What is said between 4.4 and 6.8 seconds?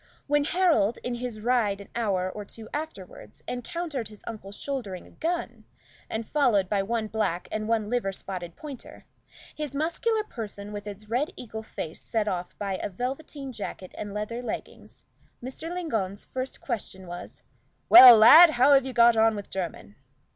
shouldering a gun, and followed